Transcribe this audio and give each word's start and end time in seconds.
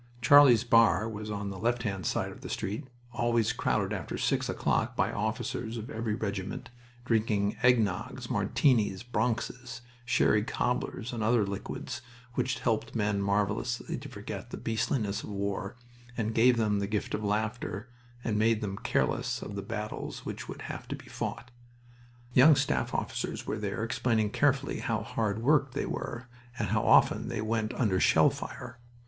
Charlie's 0.19 0.63
bar 0.63 1.07
was 1.07 1.29
on 1.29 1.51
the 1.51 1.59
left 1.59 1.83
hand 1.83 2.07
side 2.07 2.31
of 2.31 2.41
the 2.41 2.49
street, 2.49 2.87
always 3.13 3.53
crowded 3.53 3.93
after 3.93 4.17
six 4.17 4.49
o'clock 4.49 4.95
by 4.95 5.11
officers 5.11 5.77
of 5.77 5.91
every 5.91 6.15
regiment, 6.15 6.71
drinking 7.05 7.55
egg 7.61 7.77
nogs, 7.77 8.27
Martinis, 8.27 9.03
Bronxes, 9.03 9.81
sherry 10.03 10.43
cobblers, 10.43 11.13
and 11.13 11.21
other 11.21 11.45
liquids, 11.45 12.01
which 12.33 12.57
helped 12.57 12.95
men 12.95 13.21
marvelously 13.21 13.95
to 13.99 14.09
forget 14.09 14.49
the 14.49 14.57
beastliness 14.57 15.21
of 15.23 15.29
war, 15.29 15.75
and 16.17 16.33
gave 16.33 16.57
them 16.57 16.79
the 16.79 16.87
gift 16.87 17.13
of 17.13 17.23
laughter, 17.23 17.87
and 18.23 18.39
made 18.39 18.59
them 18.61 18.79
careless 18.79 19.43
of 19.43 19.55
the 19.55 19.61
battles 19.61 20.25
which 20.25 20.49
would 20.49 20.63
have 20.63 20.87
to 20.87 20.95
be 20.95 21.05
fought. 21.05 21.51
Young 22.33 22.55
staff 22.55 22.91
officers 22.95 23.45
were 23.45 23.59
there, 23.59 23.83
explaining 23.83 24.31
carefully 24.31 24.79
how 24.79 25.03
hard 25.03 25.43
worked 25.43 25.75
they 25.75 25.85
were 25.85 26.27
and 26.57 26.69
how 26.69 26.81
often 26.83 27.27
they 27.27 27.39
went 27.39 27.71
under 27.75 27.99
shell 27.99 28.31
fire. 28.31 28.79